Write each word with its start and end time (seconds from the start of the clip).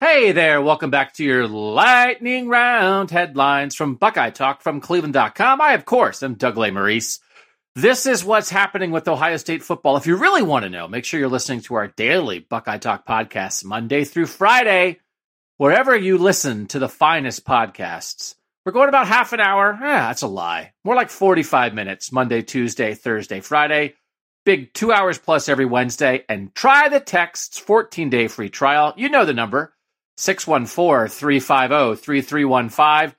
Hey 0.00 0.30
there, 0.30 0.62
welcome 0.62 0.90
back 0.90 1.14
to 1.14 1.24
your 1.24 1.48
lightning 1.48 2.46
round 2.48 3.10
headlines 3.10 3.74
from 3.74 3.96
Buckeye 3.96 4.30
Talk 4.30 4.62
from 4.62 4.80
Cleveland.com. 4.80 5.60
I, 5.60 5.72
of 5.72 5.86
course, 5.86 6.22
am 6.22 6.34
Doug 6.34 6.54
Lesmerises. 6.54 7.18
This 7.74 8.06
is 8.06 8.24
what's 8.24 8.48
happening 8.48 8.92
with 8.92 9.08
Ohio 9.08 9.38
State 9.38 9.64
football. 9.64 9.96
If 9.96 10.06
you 10.06 10.14
really 10.14 10.42
want 10.42 10.62
to 10.62 10.70
know, 10.70 10.86
make 10.86 11.04
sure 11.04 11.18
you're 11.18 11.28
listening 11.28 11.62
to 11.62 11.74
our 11.74 11.88
daily 11.88 12.38
Buckeye 12.38 12.78
Talk 12.78 13.08
podcast 13.08 13.64
Monday 13.64 14.04
through 14.04 14.26
Friday, 14.26 15.00
wherever 15.56 15.96
you 15.96 16.16
listen 16.16 16.68
to 16.68 16.78
the 16.78 16.88
finest 16.88 17.44
podcasts. 17.44 18.36
We're 18.64 18.70
going 18.70 18.88
about 18.88 19.08
half 19.08 19.32
an 19.32 19.40
hour. 19.40 19.72
Eh, 19.72 19.78
that's 19.82 20.22
a 20.22 20.28
lie. 20.28 20.74
More 20.84 20.94
like 20.94 21.10
45 21.10 21.74
minutes, 21.74 22.12
Monday, 22.12 22.42
Tuesday, 22.42 22.94
Thursday, 22.94 23.40
Friday. 23.40 23.94
Big 24.44 24.72
two 24.72 24.92
hours 24.92 25.18
plus 25.18 25.48
every 25.48 25.66
Wednesday. 25.66 26.24
And 26.28 26.54
try 26.54 26.88
the 26.88 27.00
texts 27.00 27.58
14 27.58 28.10
day 28.10 28.28
free 28.28 28.48
trial. 28.48 28.94
You 28.96 29.08
know 29.08 29.24
the 29.24 29.34
number 29.34 29.74
614 30.18 31.08
350 31.08 32.02
3315. 32.02 33.16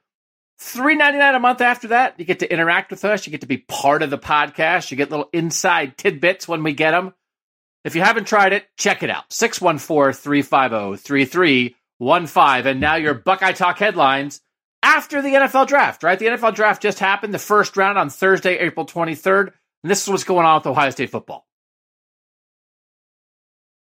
Three 0.61 0.93
oh, 0.93 0.97
ninety 0.97 1.17
nine 1.17 1.35
a 1.35 1.39
month 1.39 1.61
after 1.61 1.87
that. 1.89 2.19
You 2.19 2.25
get 2.25 2.39
to 2.39 2.51
interact 2.51 2.91
with 2.91 3.05
us. 3.05 3.25
You 3.25 3.31
get 3.31 3.41
to 3.41 3.47
be 3.47 3.57
part 3.57 4.03
of 4.03 4.09
the 4.09 4.17
podcast. 4.17 4.91
You 4.91 4.97
get 4.97 5.09
little 5.09 5.29
inside 5.31 5.97
tidbits 5.97 6.47
when 6.47 6.63
we 6.63 6.73
get 6.73 6.91
them. 6.91 7.13
If 7.85 7.95
you 7.95 8.01
haven't 8.01 8.27
tried 8.27 8.51
it, 8.51 8.67
check 8.77 9.01
it 9.01 9.09
out. 9.09 9.31
614 9.31 10.13
350 10.13 11.01
3315. 11.01 12.67
And 12.69 12.81
now 12.81 12.95
your 12.95 13.13
Buckeye 13.13 13.53
Talk 13.53 13.79
headlines 13.79 14.41
after 14.83 15.21
the 15.21 15.29
NFL 15.29 15.67
draft, 15.67 16.03
right? 16.03 16.19
The 16.19 16.25
NFL 16.27 16.55
draft 16.55 16.81
just 16.81 16.99
happened, 16.99 17.33
the 17.33 17.39
first 17.39 17.77
round 17.77 17.97
on 17.97 18.09
Thursday, 18.09 18.57
April 18.57 18.85
23rd. 18.85 19.53
And 19.83 19.89
this 19.89 20.03
is 20.03 20.09
what's 20.09 20.25
going 20.25 20.45
on 20.45 20.59
with 20.59 20.67
Ohio 20.67 20.89
State 20.89 21.11
football. 21.11 21.47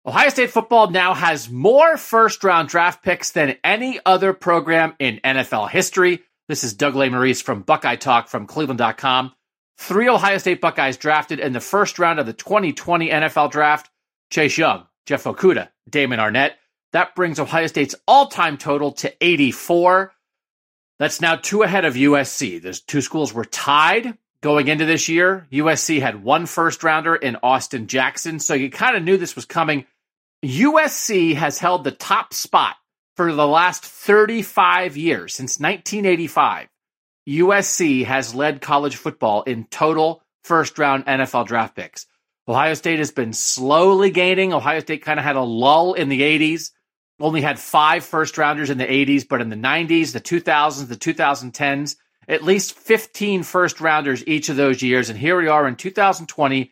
Ohio 0.09 0.29
State 0.29 0.49
football 0.49 0.89
now 0.89 1.13
has 1.13 1.51
more 1.51 1.95
first 1.95 2.43
round 2.43 2.67
draft 2.67 3.03
picks 3.03 3.29
than 3.29 3.57
any 3.63 3.99
other 4.07 4.33
program 4.33 4.95
in 4.97 5.19
NFL 5.23 5.69
history. 5.69 6.23
This 6.47 6.63
is 6.63 6.73
Doug 6.73 6.95
Lesmerises 6.95 7.43
from 7.43 7.61
Buckeye 7.61 7.95
Talk 7.95 8.27
from 8.27 8.47
Cleveland.com. 8.47 9.33
Three 9.77 10.09
Ohio 10.09 10.39
State 10.39 10.61
Buckeyes 10.61 10.97
drafted 10.97 11.39
in 11.39 11.53
the 11.53 11.59
first 11.59 11.99
round 11.99 12.19
of 12.19 12.25
the 12.25 12.33
2020 12.33 13.07
NFL 13.07 13.51
draft 13.51 13.91
Chase 14.31 14.57
Young, 14.57 14.87
Jeff 15.05 15.25
Okudah, 15.25 15.69
Damon 15.87 16.19
Arnette. 16.19 16.53
That 16.91 17.13
brings 17.13 17.39
Ohio 17.39 17.67
State's 17.67 17.93
all 18.07 18.29
time 18.29 18.57
total 18.57 18.93
to 18.93 19.13
84. 19.23 20.11
That's 20.97 21.21
now 21.21 21.35
two 21.35 21.61
ahead 21.61 21.85
of 21.85 21.93
USC. 21.93 22.59
Those 22.59 22.79
two 22.79 23.01
schools 23.01 23.31
were 23.31 23.45
tied 23.45 24.17
going 24.41 24.69
into 24.69 24.87
this 24.87 25.07
year. 25.07 25.47
USC 25.51 26.01
had 26.01 26.23
one 26.23 26.47
first 26.47 26.83
rounder 26.83 27.15
in 27.15 27.37
Austin 27.43 27.85
Jackson, 27.85 28.39
so 28.39 28.55
you 28.55 28.71
kind 28.71 28.97
of 28.97 29.03
knew 29.03 29.15
this 29.15 29.35
was 29.35 29.45
coming. 29.45 29.85
USC 30.43 31.35
has 31.35 31.59
held 31.59 31.83
the 31.83 31.91
top 31.91 32.33
spot 32.33 32.75
for 33.17 33.33
the 33.33 33.47
last 33.47 33.83
35 33.83 34.95
years, 34.95 35.35
since 35.35 35.59
1985. 35.59 36.69
USC 37.27 38.05
has 38.05 38.33
led 38.33 38.61
college 38.61 38.95
football 38.95 39.43
in 39.43 39.65
total 39.65 40.23
first 40.43 40.79
round 40.79 41.05
NFL 41.05 41.47
draft 41.47 41.75
picks. 41.75 42.05
Ohio 42.47 42.73
State 42.73 42.99
has 42.99 43.11
been 43.11 43.33
slowly 43.33 44.09
gaining. 44.09 44.53
Ohio 44.53 44.79
State 44.79 45.03
kind 45.03 45.19
of 45.19 45.25
had 45.25 45.35
a 45.35 45.41
lull 45.41 45.93
in 45.93 46.07
the 46.07 46.21
80s, 46.21 46.71
only 47.19 47.41
had 47.41 47.59
five 47.59 48.05
first 48.05 48.37
rounders 48.37 48.69
in 48.69 48.77
the 48.77 48.85
80s, 48.85 49.27
but 49.27 49.41
in 49.41 49.49
the 49.49 49.55
90s, 49.57 50.13
the 50.13 50.21
2000s, 50.21 50.87
the 50.87 50.95
2010s, 50.95 51.97
at 52.29 52.43
least 52.43 52.77
15 52.77 53.43
first 53.43 53.81
rounders 53.81 54.25
each 54.25 54.47
of 54.47 54.55
those 54.55 54.81
years. 54.81 55.09
And 55.09 55.19
here 55.19 55.37
we 55.37 55.49
are 55.49 55.67
in 55.67 55.75
2020, 55.75 56.71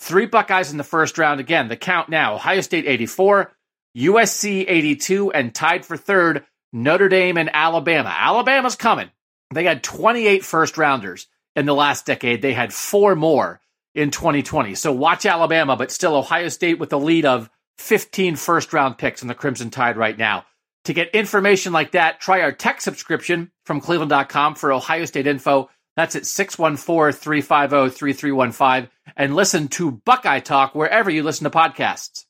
three 0.00 0.26
Buckeyes 0.26 0.70
in 0.72 0.78
the 0.78 0.84
first 0.84 1.18
round. 1.18 1.40
Again, 1.40 1.68
the 1.68 1.76
count 1.76 2.08
now 2.08 2.34
Ohio 2.34 2.60
State 2.60 2.86
84, 2.86 3.52
USC 3.96 4.64
82, 4.68 5.32
and 5.32 5.54
tied 5.54 5.84
for 5.84 5.96
third, 5.96 6.44
Notre 6.72 7.08
Dame 7.08 7.38
and 7.38 7.50
Alabama. 7.52 8.14
Alabama's 8.16 8.76
coming. 8.76 9.10
They 9.54 9.64
had 9.64 9.82
28 9.82 10.44
first 10.44 10.76
rounders 10.76 11.28
in 11.54 11.66
the 11.66 11.74
last 11.74 12.06
decade. 12.06 12.42
They 12.42 12.52
had 12.52 12.72
four 12.72 13.14
more 13.14 13.60
in 13.94 14.10
2020. 14.10 14.74
So 14.74 14.92
watch 14.92 15.24
Alabama, 15.24 15.76
but 15.76 15.90
still 15.90 16.16
Ohio 16.16 16.48
State 16.48 16.78
with 16.78 16.90
the 16.90 16.98
lead 16.98 17.24
of 17.24 17.48
15 17.78 18.36
first 18.36 18.72
round 18.72 18.98
picks 18.98 19.22
in 19.22 19.28
the 19.28 19.34
Crimson 19.34 19.70
Tide 19.70 19.96
right 19.96 20.16
now. 20.16 20.44
To 20.84 20.92
get 20.92 21.14
information 21.14 21.72
like 21.72 21.92
that, 21.92 22.20
try 22.20 22.42
our 22.42 22.52
tech 22.52 22.80
subscription 22.80 23.50
from 23.64 23.80
cleveland.com 23.80 24.54
for 24.54 24.72
Ohio 24.72 25.04
State 25.04 25.26
info. 25.26 25.68
That's 25.96 26.14
at 26.14 26.26
614 26.26 27.18
350 27.18 27.96
3315. 27.96 28.90
And 29.16 29.34
listen 29.34 29.68
to 29.68 29.90
Buckeye 29.90 30.40
Talk 30.40 30.74
wherever 30.74 31.10
you 31.10 31.22
listen 31.22 31.44
to 31.44 31.50
podcasts. 31.50 32.26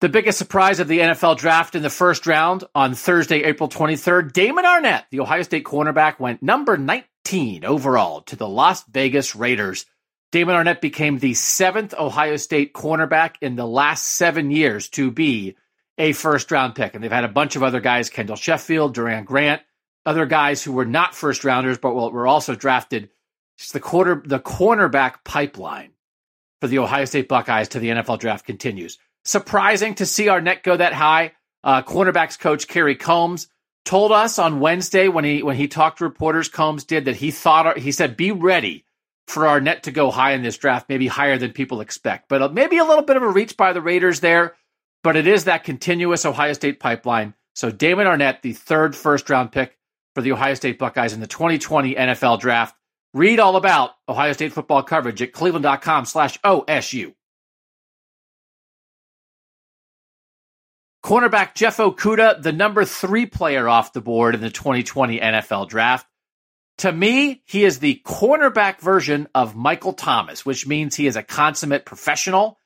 The 0.00 0.08
biggest 0.08 0.38
surprise 0.38 0.80
of 0.80 0.88
the 0.88 0.98
NFL 0.98 1.38
draft 1.38 1.76
in 1.76 1.82
the 1.82 1.90
first 1.90 2.26
round 2.26 2.64
on 2.74 2.94
Thursday, 2.94 3.44
April 3.44 3.68
23rd, 3.68 4.32
Damon 4.32 4.64
Arnette, 4.64 5.04
the 5.12 5.20
Ohio 5.20 5.42
State 5.42 5.62
cornerback, 5.62 6.18
went 6.18 6.42
number 6.42 6.76
19 6.76 7.64
overall 7.64 8.22
to 8.22 8.34
the 8.34 8.48
Las 8.48 8.82
Vegas 8.86 9.36
Raiders. 9.36 9.86
Damon 10.32 10.56
Arnette 10.56 10.80
became 10.80 11.18
the 11.18 11.34
seventh 11.34 11.94
Ohio 11.96 12.36
State 12.36 12.72
cornerback 12.72 13.34
in 13.42 13.54
the 13.54 13.66
last 13.66 14.04
seven 14.04 14.50
years 14.50 14.88
to 14.88 15.12
be 15.12 15.56
a 15.98 16.12
first 16.12 16.50
round 16.50 16.74
pick. 16.74 16.94
And 16.94 17.04
they've 17.04 17.12
had 17.12 17.22
a 17.22 17.28
bunch 17.28 17.54
of 17.54 17.62
other 17.62 17.80
guys, 17.80 18.10
Kendall 18.10 18.34
Sheffield, 18.34 18.94
Doran 18.94 19.24
Grant, 19.24 19.62
other 20.04 20.26
guys 20.26 20.62
who 20.62 20.72
were 20.72 20.84
not 20.84 21.14
first 21.14 21.44
rounders, 21.44 21.78
but 21.78 21.94
were 21.94 22.26
also 22.26 22.54
drafted. 22.54 23.10
It's 23.58 23.72
the 23.72 23.80
quarter, 23.80 24.22
the 24.24 24.40
cornerback 24.40 25.24
pipeline 25.24 25.92
for 26.60 26.68
the 26.68 26.78
Ohio 26.78 27.04
State 27.04 27.28
Buckeyes 27.28 27.68
to 27.68 27.78
the 27.78 27.88
NFL 27.88 28.18
draft 28.18 28.46
continues. 28.46 28.98
Surprising 29.24 29.94
to 29.96 30.06
see 30.06 30.26
Arnette 30.26 30.62
go 30.62 30.76
that 30.76 30.92
high. 30.92 31.32
Uh, 31.62 31.82
cornerbacks 31.82 32.38
coach 32.38 32.66
Kerry 32.66 32.96
Combs 32.96 33.48
told 33.84 34.10
us 34.10 34.38
on 34.38 34.60
Wednesday 34.60 35.08
when 35.08 35.24
he 35.24 35.42
when 35.42 35.56
he 35.56 35.68
talked 35.68 35.98
to 35.98 36.04
reporters. 36.04 36.48
Combs 36.48 36.84
did 36.84 37.04
that 37.04 37.16
he 37.16 37.30
thought 37.30 37.78
he 37.78 37.92
said 37.92 38.16
be 38.16 38.32
ready 38.32 38.84
for 39.28 39.44
Arnette 39.44 39.82
to 39.82 39.92
go 39.92 40.10
high 40.10 40.32
in 40.32 40.42
this 40.42 40.58
draft, 40.58 40.88
maybe 40.88 41.06
higher 41.06 41.38
than 41.38 41.52
people 41.52 41.80
expect, 41.80 42.28
but 42.28 42.42
uh, 42.42 42.48
maybe 42.48 42.78
a 42.78 42.84
little 42.84 43.04
bit 43.04 43.16
of 43.16 43.22
a 43.22 43.28
reach 43.28 43.56
by 43.56 43.72
the 43.72 43.80
Raiders 43.80 44.20
there. 44.20 44.54
But 45.04 45.16
it 45.16 45.26
is 45.26 45.44
that 45.44 45.64
continuous 45.64 46.24
Ohio 46.24 46.52
State 46.52 46.80
pipeline. 46.80 47.34
So 47.54 47.70
Damon 47.70 48.06
Arnette, 48.06 48.42
the 48.42 48.52
third 48.52 48.96
first 48.96 49.30
round 49.30 49.52
pick 49.52 49.76
for 50.14 50.22
the 50.22 50.32
Ohio 50.32 50.54
State 50.54 50.78
Buckeyes 50.78 51.12
in 51.12 51.20
the 51.20 51.26
2020 51.26 51.94
NFL 51.94 52.40
Draft. 52.40 52.74
Read 53.14 53.40
all 53.40 53.56
about 53.56 53.90
Ohio 54.08 54.32
State 54.32 54.52
football 54.52 54.82
coverage 54.82 55.20
at 55.22 55.32
cleveland.com 55.32 56.06
slash 56.06 56.40
OSU. 56.40 57.14
Cornerback 61.04 61.54
Jeff 61.54 61.78
Okudah, 61.78 62.42
the 62.42 62.52
number 62.52 62.84
three 62.84 63.26
player 63.26 63.68
off 63.68 63.92
the 63.92 64.00
board 64.00 64.34
in 64.34 64.40
the 64.40 64.50
2020 64.50 65.18
NFL 65.18 65.68
Draft. 65.68 66.06
To 66.78 66.92
me, 66.92 67.42
he 67.44 67.64
is 67.64 67.80
the 67.80 68.00
cornerback 68.04 68.80
version 68.80 69.28
of 69.34 69.56
Michael 69.56 69.92
Thomas, 69.92 70.46
which 70.46 70.66
means 70.66 70.94
he 70.94 71.06
is 71.06 71.16
a 71.16 71.22
consummate 71.22 71.84
professional. 71.84 72.56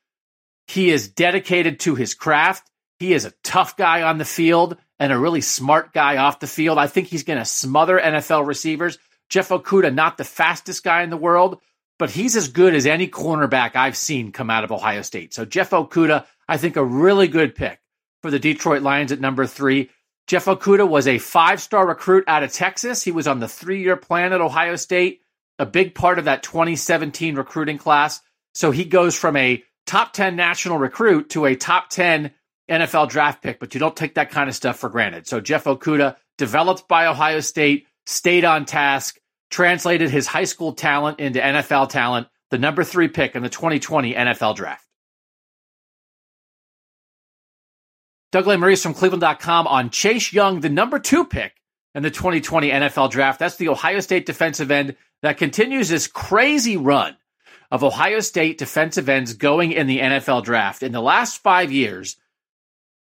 He 0.68 0.90
is 0.90 1.08
dedicated 1.08 1.80
to 1.80 1.94
his 1.94 2.14
craft. 2.14 2.70
He 2.98 3.14
is 3.14 3.24
a 3.24 3.32
tough 3.42 3.76
guy 3.76 4.02
on 4.02 4.18
the 4.18 4.24
field 4.24 4.76
and 4.98 5.12
a 5.12 5.18
really 5.18 5.40
smart 5.40 5.92
guy 5.92 6.16
off 6.16 6.40
the 6.40 6.46
field. 6.46 6.78
I 6.78 6.86
think 6.86 7.08
he's 7.08 7.24
going 7.24 7.38
to 7.38 7.44
smother 7.44 7.98
NFL 7.98 8.46
receivers. 8.46 8.98
Jeff 9.28 9.48
Okudah, 9.48 9.94
not 9.94 10.16
the 10.16 10.24
fastest 10.24 10.84
guy 10.84 11.02
in 11.02 11.10
the 11.10 11.16
world, 11.16 11.60
but 11.98 12.10
he's 12.10 12.36
as 12.36 12.48
good 12.48 12.74
as 12.74 12.86
any 12.86 13.08
cornerback 13.08 13.74
I've 13.74 13.96
seen 13.96 14.32
come 14.32 14.50
out 14.50 14.64
of 14.64 14.72
Ohio 14.72 15.02
State. 15.02 15.34
So 15.34 15.44
Jeff 15.44 15.70
Okudah, 15.70 16.26
I 16.48 16.56
think 16.56 16.76
a 16.76 16.84
really 16.84 17.28
good 17.28 17.54
pick 17.54 17.80
for 18.22 18.30
the 18.30 18.38
Detroit 18.38 18.82
Lions 18.82 19.12
at 19.12 19.20
number 19.20 19.46
three. 19.46 19.90
Jeff 20.26 20.46
Okudah 20.46 20.88
was 20.88 21.06
a 21.06 21.18
five 21.18 21.60
star 21.60 21.86
recruit 21.86 22.24
out 22.26 22.42
of 22.42 22.52
Texas. 22.52 23.02
He 23.02 23.12
was 23.12 23.28
on 23.28 23.40
the 23.40 23.48
three 23.48 23.82
year 23.82 23.96
plan 23.96 24.32
at 24.32 24.40
Ohio 24.40 24.76
State, 24.76 25.20
a 25.58 25.66
big 25.66 25.94
part 25.94 26.18
of 26.18 26.24
that 26.24 26.42
2017 26.42 27.36
recruiting 27.36 27.78
class. 27.78 28.20
So 28.54 28.70
he 28.70 28.84
goes 28.84 29.14
from 29.14 29.36
a 29.36 29.62
top 29.86 30.12
10 30.12 30.34
national 30.34 30.78
recruit 30.78 31.30
to 31.30 31.44
a 31.46 31.54
top 31.54 31.90
10 31.90 32.32
NFL 32.68 33.08
draft 33.08 33.42
pick, 33.42 33.60
but 33.60 33.74
you 33.74 33.80
don't 33.80 33.96
take 33.96 34.14
that 34.14 34.30
kind 34.30 34.48
of 34.48 34.54
stuff 34.54 34.78
for 34.78 34.88
granted. 34.88 35.26
So 35.26 35.40
Jeff 35.40 35.64
Okudah, 35.64 36.16
developed 36.36 36.88
by 36.88 37.06
Ohio 37.06 37.40
State, 37.40 37.86
stayed 38.06 38.44
on 38.44 38.64
task, 38.64 39.18
translated 39.50 40.10
his 40.10 40.26
high 40.26 40.44
school 40.44 40.72
talent 40.72 41.20
into 41.20 41.40
NFL 41.40 41.88
talent, 41.88 42.28
the 42.50 42.58
number 42.58 42.84
three 42.84 43.08
pick 43.08 43.34
in 43.34 43.42
the 43.42 43.48
2020 43.48 44.14
NFL 44.14 44.56
draft. 44.56 44.84
Doug 48.32 48.44
Lesmerises 48.44 48.82
from 48.82 48.94
Cleveland.com 48.94 49.66
on 49.66 49.90
Chase 49.90 50.32
Young, 50.32 50.60
the 50.60 50.68
number 50.68 50.98
two 50.98 51.24
pick 51.24 51.54
in 51.94 52.02
the 52.02 52.10
2020 52.10 52.70
NFL 52.70 53.10
draft. 53.10 53.38
That's 53.38 53.56
the 53.56 53.68
Ohio 53.68 54.00
State 54.00 54.26
defensive 54.26 54.70
end 54.70 54.96
that 55.22 55.38
continues 55.38 55.88
this 55.88 56.06
crazy 56.06 56.76
run 56.76 57.16
of 57.70 57.82
Ohio 57.82 58.20
State 58.20 58.58
defensive 58.58 59.08
ends 59.08 59.34
going 59.34 59.72
in 59.72 59.86
the 59.86 60.00
NFL 60.00 60.44
draft. 60.44 60.82
In 60.82 60.92
the 60.92 61.00
last 61.00 61.42
five 61.42 61.72
years, 61.72 62.16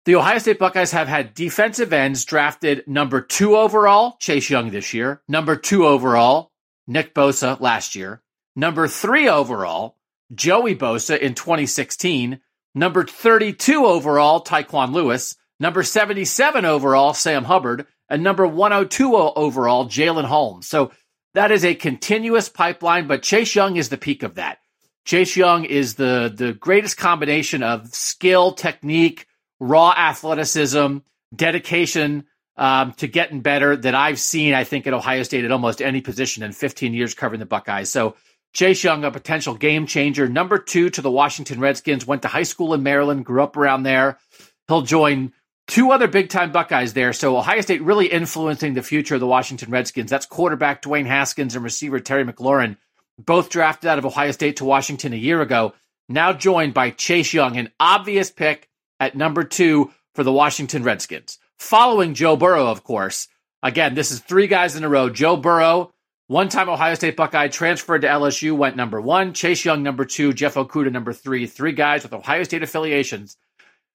the 0.09 0.17
Ohio 0.17 0.39
State 0.39 0.59
Buckeyes 0.59 0.93
have 0.93 1.07
had 1.07 1.35
defensive 1.35 1.93
ends 1.93 2.25
drafted 2.25 2.83
number 2.89 3.21
two 3.21 3.55
overall, 3.55 4.17
Chase 4.19 4.49
Young 4.49 4.71
this 4.71 4.95
year, 4.95 5.21
number 5.29 5.55
two 5.55 5.87
overall, 5.87 6.51
Nick 6.87 7.13
Bosa 7.15 7.61
last 7.61 7.95
year, 7.95 8.23
number 8.57 8.89
three 8.89 9.29
overall, 9.29 9.99
Joey 10.35 10.75
Bosa 10.75 11.19
in 11.19 11.35
2016, 11.35 12.41
number 12.75 13.05
32 13.05 13.85
overall, 13.85 14.43
Tyquan 14.43 14.95
Lewis, 14.95 15.37
number 15.61 15.83
77 15.83 16.65
overall, 16.65 17.13
Sam 17.13 17.45
Hubbard, 17.45 17.85
and 18.09 18.23
number 18.23 18.47
102 18.47 19.15
overall, 19.15 19.85
Jalyn 19.91 20.25
Holmes. 20.25 20.67
So 20.67 20.91
that 21.35 21.53
is 21.53 21.67
a 21.67 21.75
continuous 21.75 22.49
pipeline, 22.49 23.09
but 23.09 23.23
Chase 23.23 23.55
Young 23.55 23.77
is 23.77 23.91
the 23.91 23.99
peak 23.99 24.23
of 24.23 24.37
that. 24.37 24.57
Chase 25.05 25.37
Young 25.37 25.67
is 25.67 25.97
the, 25.97 26.33
the 26.35 26.55
greatest 26.55 26.97
combination 26.97 27.63
of 27.63 27.95
skill, 27.95 28.53
technique, 28.53 29.27
raw 29.61 29.93
athleticism, 29.97 30.99
dedication 31.35 32.25
um, 32.57 32.93
to 32.95 33.07
getting 33.07 33.41
better 33.41 33.77
that 33.77 33.95
I've 33.95 34.19
seen, 34.19 34.55
I 34.55 34.65
think, 34.65 34.87
at 34.87 34.93
Ohio 34.93 35.23
State 35.23 35.45
at 35.45 35.53
almost 35.53 35.81
any 35.81 36.01
position 36.01 36.43
in 36.43 36.53
15 36.53 36.93
years 36.93 37.15
covering 37.15 37.41
the 37.41 37.47
Buckeyes. 37.47 37.91
So 37.91 38.17
Chase 38.53 38.83
Young, 38.83 39.05
a 39.05 39.11
potential 39.11 39.55
game 39.55 39.87
changer. 39.87 40.29
Number 40.29 40.59
two 40.59 40.91
to 40.91 41.03
the 41.03 41.11
Washington 41.11 41.61
Redskins, 41.61 42.07
went 42.07 42.23
to 42.23 42.29
high 42.29 42.43
school 42.43 42.75
in 42.75 42.83
Maryland, 42.83 43.25
grew 43.25 43.43
up 43.43 43.57
around 43.57 43.85
there. 43.85 44.19
He'll 44.67 44.83
join 44.83 45.33
two 45.69 45.93
other 45.93 46.09
big 46.09 46.31
time 46.31 46.51
Buckeyes 46.51 46.95
there. 46.95 47.13
So 47.13 47.37
Ohio 47.37 47.61
State 47.61 47.83
really 47.83 48.07
influencing 48.07 48.75
the 48.75 48.83
future 48.83 49.15
of 49.15 49.21
the 49.21 49.27
Washington 49.27 49.71
Redskins. 49.71 50.11
That's 50.11 50.27
quarterback 50.27 50.83
Dwayne 50.83 51.07
Haskins 51.07 51.55
and 51.55 51.63
receiver 51.63 52.01
Terry 52.01 52.25
McLaurin, 52.25 52.77
both 53.19 53.51
drafted 53.51 53.89
out 53.89 53.99
of 53.99 54.07
Ohio 54.07 54.33
State 54.33 54.57
to 54.57 54.65
Washington 54.65 55.13
a 55.13 55.17
year 55.17 55.41
ago. 55.41 55.75
Now 56.09 56.33
joined 56.33 56.75
by 56.75 56.91
Chase 56.91 57.33
Young, 57.35 57.57
an 57.59 57.71
obvious 57.79 58.31
pick 58.31 58.69
at 59.01 59.17
number 59.17 59.45
two 59.45 59.93
for 60.15 60.25
the 60.25 60.33
Washington 60.33 60.83
Redskins. 60.83 61.39
Following 61.59 62.15
Joe 62.15 62.37
Burrow, 62.37 62.67
of 62.67 62.85
course. 62.85 63.29
Again, 63.63 63.95
this 63.95 64.11
is 64.11 64.21
three 64.21 64.47
guys 64.47 64.77
in 64.77 64.85
a 64.85 64.89
row. 64.89 65.11
Joe 65.11 65.37
Burrow, 65.37 65.93
one 66.29 66.49
time 66.49 66.69
Ohio 66.69 66.95
State 66.95 67.17
Buckeye, 67.17 67.49
transferred 67.49 68.03
to 68.03 68.09
LSU, 68.09 68.57
went 68.57 68.77
number 68.77 69.01
one. 69.01 69.33
Chase 69.33 69.65
Young, 69.65 69.83
number 69.83 70.05
two. 70.05 70.33
Jeff 70.33 70.55
Okudah, 70.55 70.93
number 70.93 71.13
three. 71.13 71.47
Three 71.47 71.73
guys 71.73 72.03
with 72.03 72.13
Ohio 72.13 72.45
State 72.45 72.63
affiliations 72.63 73.37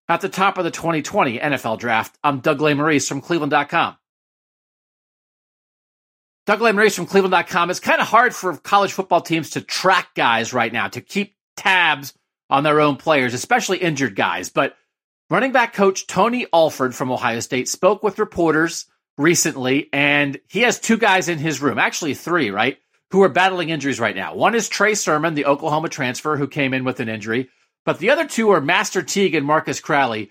at 0.10 0.22
the 0.22 0.30
top 0.30 0.58
of 0.58 0.66
the 0.66 0.72
2020 0.72 1.40
NFL 1.40 1.80
draft. 1.80 2.18
I'm 2.24 2.40
Doug 2.40 2.60
Lesmerises 2.60 3.08
from 3.08 3.22
Cleveland.com. 3.22 3.96
Doug 6.46 6.60
Lesmerises 6.60 6.96
from 6.96 7.06
Cleveland.com. 7.06 7.70
It's 7.70 7.80
kind 7.80 8.02
of 8.02 8.08
hard 8.08 8.36
for 8.36 8.58
college 8.58 8.92
football 8.92 9.22
teams 9.22 9.52
to 9.52 9.62
track 9.62 10.10
guys 10.14 10.54
right 10.54 10.74
now, 10.74 10.90
to 10.90 11.00
keep 11.00 11.36
tabs 11.56 12.14
on 12.50 12.64
their 12.64 12.82
own 12.82 12.98
players, 12.98 13.34
especially 13.34 13.78
injured 13.78 14.16
guys. 14.16 14.50
But 14.50 14.76
Running 15.34 15.52
back 15.52 15.74
coach 15.74 16.06
Tony 16.06 16.46
Alford 16.54 16.94
from 16.94 17.12
Ohio 17.12 17.40
State 17.40 17.68
spoke 17.68 18.04
with 18.04 18.20
reporters 18.20 18.86
recently, 19.18 19.90
and 19.92 20.40
he 20.48 20.60
has 20.60 20.80
two 20.80 20.96
guys 20.96 21.28
in 21.28 21.40
his 21.40 21.60
room, 21.60 21.80
actually 21.80 22.14
three, 22.14 22.52
right, 22.52 22.78
who 23.10 23.24
are 23.24 23.30
battling 23.30 23.70
injuries 23.70 24.00
right 24.00 24.16
now. 24.16 24.36
One 24.36 24.54
is 24.54 24.70
Trey 24.70 24.94
Sermon, 24.94 25.34
the 25.34 25.48
Oklahoma 25.48 25.90
transfer 25.90 26.38
who 26.38 26.48
came 26.48 26.72
in 26.72 26.84
with 26.84 27.00
an 27.00 27.10
injury, 27.10 27.50
but 27.84 27.98
the 27.98 28.12
other 28.12 28.28
two 28.28 28.52
are 28.52 28.62
Master 28.62 29.02
Teague 29.02 29.34
and 29.34 29.44
Marcus 29.44 29.80
Crowley. 29.80 30.30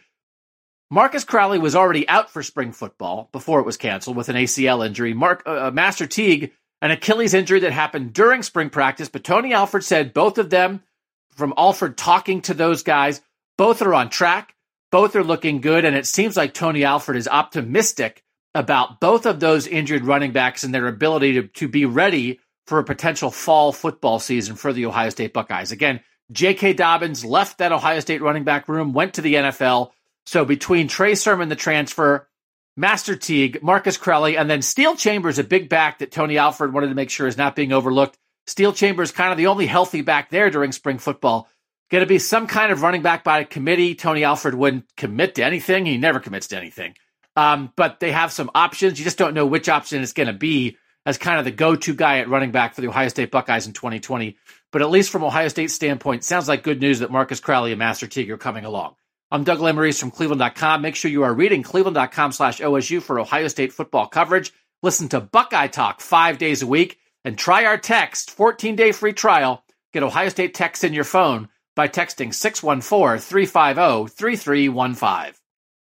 Marcus 0.88 1.24
Crowley 1.24 1.58
was 1.58 1.74
already 1.74 2.08
out 2.08 2.30
for 2.30 2.44
spring 2.44 2.70
football 2.70 3.28
before 3.32 3.58
it 3.58 3.66
was 3.66 3.76
canceled 3.76 4.16
with 4.16 4.28
an 4.28 4.36
ACL 4.36 4.86
injury. 4.86 5.14
Mark 5.14 5.42
uh, 5.48 5.66
uh, 5.66 5.70
Master 5.72 6.06
Teague, 6.06 6.52
an 6.80 6.92
Achilles 6.92 7.34
injury 7.34 7.58
that 7.58 7.72
happened 7.72 8.12
during 8.12 8.44
spring 8.44 8.70
practice, 8.70 9.08
but 9.08 9.24
Tony 9.24 9.52
Alford 9.52 9.82
said 9.82 10.14
both 10.14 10.38
of 10.38 10.50
them, 10.50 10.84
from 11.32 11.54
Alford 11.56 11.98
talking 11.98 12.40
to 12.42 12.54
those 12.54 12.84
guys, 12.84 13.20
both 13.58 13.82
are 13.82 13.94
on 13.94 14.08
track. 14.08 14.54
Both 14.92 15.16
are 15.16 15.24
looking 15.24 15.62
good, 15.62 15.84
and 15.86 15.96
it 15.96 16.06
seems 16.06 16.36
like 16.36 16.54
Tony 16.54 16.84
Alford 16.84 17.16
is 17.16 17.26
optimistic 17.26 18.22
about 18.54 19.00
both 19.00 19.24
of 19.24 19.40
those 19.40 19.66
injured 19.66 20.04
running 20.04 20.32
backs 20.32 20.64
and 20.64 20.74
their 20.74 20.86
ability 20.86 21.32
to, 21.32 21.48
to 21.48 21.66
be 21.66 21.86
ready 21.86 22.38
for 22.66 22.78
a 22.78 22.84
potential 22.84 23.30
fall 23.30 23.72
football 23.72 24.18
season 24.18 24.54
for 24.54 24.72
the 24.72 24.86
Ohio 24.86 25.08
State 25.08 25.32
Buckeyes. 25.32 25.72
Again, 25.72 26.00
J.K. 26.30 26.74
Dobbins 26.74 27.24
left 27.24 27.58
that 27.58 27.72
Ohio 27.72 28.00
State 28.00 28.20
running 28.20 28.44
back 28.44 28.68
room, 28.68 28.92
went 28.92 29.14
to 29.14 29.22
the 29.22 29.34
NFL. 29.34 29.90
So 30.26 30.44
between 30.44 30.88
Trey 30.88 31.14
Sermon, 31.14 31.48
the 31.48 31.56
transfer, 31.56 32.28
Master 32.76 33.16
Teague, 33.16 33.62
Marcus 33.62 33.96
Crowley, 33.96 34.36
and 34.36 34.48
then 34.48 34.62
Steele 34.62 34.94
Chambers, 34.94 35.38
a 35.38 35.44
big 35.44 35.68
back 35.68 35.98
that 35.98 36.12
Tony 36.12 36.38
Alford 36.38 36.72
wanted 36.72 36.88
to 36.88 36.94
make 36.94 37.10
sure 37.10 37.26
is 37.26 37.38
not 37.38 37.56
being 37.56 37.72
overlooked. 37.72 38.18
Steele 38.46 38.72
Chambers, 38.72 39.12
kind 39.12 39.32
of 39.32 39.38
the 39.38 39.46
only 39.46 39.66
healthy 39.66 40.02
back 40.02 40.30
there 40.30 40.50
during 40.50 40.72
spring 40.72 40.98
football 40.98 41.48
going 41.92 42.00
to 42.02 42.06
be 42.06 42.18
some 42.18 42.46
kind 42.46 42.72
of 42.72 42.80
running 42.80 43.02
back 43.02 43.22
by 43.22 43.44
committee. 43.44 43.94
Tony 43.94 44.24
Alford 44.24 44.54
wouldn't 44.54 44.86
commit 44.96 45.34
to 45.34 45.44
anything. 45.44 45.84
He 45.84 45.98
never 45.98 46.20
commits 46.20 46.48
to 46.48 46.56
anything. 46.56 46.94
Um, 47.36 47.70
but 47.76 48.00
they 48.00 48.12
have 48.12 48.32
some 48.32 48.50
options. 48.54 48.98
You 48.98 49.04
just 49.04 49.18
don't 49.18 49.34
know 49.34 49.44
which 49.44 49.68
option 49.68 50.02
it's 50.02 50.14
going 50.14 50.28
to 50.28 50.32
be 50.32 50.78
as 51.04 51.18
kind 51.18 51.38
of 51.38 51.44
the 51.44 51.50
go-to 51.50 51.94
guy 51.94 52.20
at 52.20 52.30
running 52.30 52.50
back 52.50 52.74
for 52.74 52.80
the 52.80 52.88
Ohio 52.88 53.08
State 53.08 53.30
Buckeyes 53.30 53.66
in 53.66 53.74
2020. 53.74 54.38
But 54.70 54.80
at 54.80 54.88
least 54.88 55.10
from 55.10 55.22
Ohio 55.22 55.48
State's 55.48 55.74
standpoint, 55.74 56.24
sounds 56.24 56.48
like 56.48 56.62
good 56.62 56.80
news 56.80 57.00
that 57.00 57.10
Marcus 57.10 57.40
Crowley 57.40 57.72
and 57.72 57.78
Master 57.78 58.06
Teague 58.06 58.30
are 58.30 58.38
coming 58.38 58.64
along. 58.64 58.94
I'm 59.30 59.44
Doug 59.44 59.58
Lesmerises 59.58 60.00
from 60.00 60.12
Cleveland.com. 60.12 60.80
Make 60.80 60.96
sure 60.96 61.10
you 61.10 61.24
are 61.24 61.34
reading 61.34 61.62
Cleveland.com 61.62 62.32
slash 62.32 62.60
OSU 62.60 63.02
for 63.02 63.20
Ohio 63.20 63.48
State 63.48 63.72
football 63.72 64.06
coverage. 64.06 64.50
Listen 64.82 65.10
to 65.10 65.20
Buckeye 65.20 65.68
Talk 65.68 66.00
five 66.00 66.38
days 66.38 66.62
a 66.62 66.66
week 66.66 66.98
and 67.22 67.36
try 67.36 67.66
our 67.66 67.76
text 67.76 68.30
14 68.30 68.76
day 68.76 68.92
free 68.92 69.12
trial. 69.12 69.62
Get 69.92 70.02
Ohio 70.02 70.30
State 70.30 70.54
text 70.54 70.84
in 70.84 70.94
your 70.94 71.04
phone 71.04 71.48
by 71.74 71.88
texting 71.88 72.34
614 72.34 73.18
350 73.18 74.14
3315. 74.14 75.41